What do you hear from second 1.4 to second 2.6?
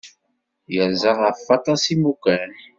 waṭas n yimukan.